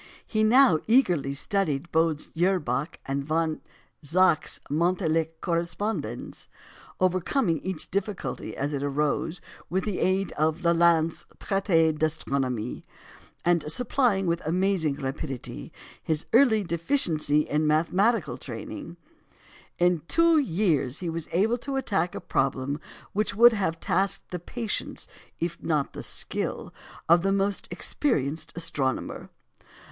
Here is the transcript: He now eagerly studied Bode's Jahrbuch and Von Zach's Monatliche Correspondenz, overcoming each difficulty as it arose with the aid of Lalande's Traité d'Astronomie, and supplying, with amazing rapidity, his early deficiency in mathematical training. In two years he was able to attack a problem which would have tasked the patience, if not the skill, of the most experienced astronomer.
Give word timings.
He 0.25 0.43
now 0.43 0.79
eagerly 0.87 1.35
studied 1.35 1.91
Bode's 1.91 2.31
Jahrbuch 2.35 2.95
and 3.05 3.23
Von 3.23 3.61
Zach's 4.03 4.59
Monatliche 4.67 5.39
Correspondenz, 5.43 6.47
overcoming 6.99 7.59
each 7.59 7.91
difficulty 7.91 8.57
as 8.57 8.73
it 8.73 8.81
arose 8.81 9.41
with 9.69 9.83
the 9.83 9.99
aid 9.99 10.31
of 10.31 10.61
Lalande's 10.63 11.27
Traité 11.37 11.95
d'Astronomie, 11.95 12.81
and 13.45 13.71
supplying, 13.71 14.25
with 14.25 14.41
amazing 14.43 14.95
rapidity, 14.95 15.71
his 16.01 16.25
early 16.33 16.63
deficiency 16.63 17.41
in 17.41 17.67
mathematical 17.67 18.39
training. 18.39 18.97
In 19.77 20.01
two 20.07 20.39
years 20.39 20.97
he 21.01 21.11
was 21.11 21.29
able 21.31 21.59
to 21.59 21.75
attack 21.75 22.15
a 22.15 22.21
problem 22.21 22.79
which 23.13 23.35
would 23.35 23.53
have 23.53 23.79
tasked 23.79 24.31
the 24.31 24.39
patience, 24.39 25.07
if 25.39 25.61
not 25.61 25.93
the 25.93 26.01
skill, 26.01 26.73
of 27.07 27.21
the 27.21 27.31
most 27.31 27.67
experienced 27.69 28.51
astronomer. 28.55 29.29